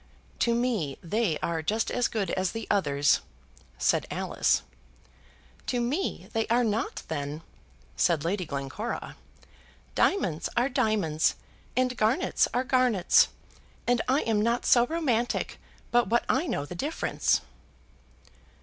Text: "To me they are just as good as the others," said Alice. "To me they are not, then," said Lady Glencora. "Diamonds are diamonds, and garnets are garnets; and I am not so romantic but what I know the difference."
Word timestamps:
"To 0.39 0.55
me 0.55 0.97
they 1.03 1.37
are 1.43 1.61
just 1.61 1.91
as 1.91 2.07
good 2.07 2.31
as 2.31 2.53
the 2.53 2.65
others," 2.71 3.21
said 3.77 4.07
Alice. 4.09 4.63
"To 5.67 5.79
me 5.79 6.27
they 6.33 6.47
are 6.47 6.63
not, 6.63 7.03
then," 7.07 7.43
said 7.95 8.23
Lady 8.25 8.43
Glencora. 8.43 9.15
"Diamonds 9.93 10.49
are 10.57 10.69
diamonds, 10.69 11.35
and 11.77 11.95
garnets 11.95 12.47
are 12.51 12.63
garnets; 12.63 13.27
and 13.85 14.01
I 14.07 14.21
am 14.21 14.41
not 14.41 14.65
so 14.65 14.87
romantic 14.87 15.59
but 15.91 16.07
what 16.07 16.25
I 16.27 16.47
know 16.47 16.65
the 16.65 16.73
difference." 16.73 17.41